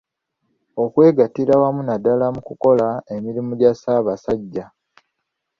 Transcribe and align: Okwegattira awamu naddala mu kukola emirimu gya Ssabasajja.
Okwegattira 0.83 1.51
awamu 1.55 1.81
naddala 1.87 2.25
mu 2.35 2.41
kukola 2.47 2.87
emirimu 3.15 3.51
gya 3.59 3.71
Ssabasajja. 3.75 4.65